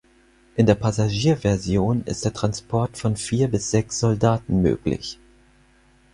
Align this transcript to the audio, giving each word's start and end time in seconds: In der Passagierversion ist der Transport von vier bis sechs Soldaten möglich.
In 0.55 0.65
der 0.65 0.73
Passagierversion 0.73 2.01
ist 2.05 2.25
der 2.25 2.33
Transport 2.33 2.97
von 2.97 3.15
vier 3.15 3.47
bis 3.49 3.69
sechs 3.69 3.99
Soldaten 3.99 4.59
möglich. 4.63 5.19